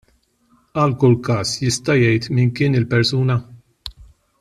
[0.83, 3.41] Għal kull każ jista' jgħid min kien il-persuna?